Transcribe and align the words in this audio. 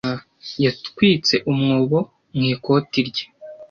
Yatwitse 0.63 1.35
umwobo 1.51 1.99
mu 2.35 2.43
ikoti 2.53 2.99
rye. 3.07 3.25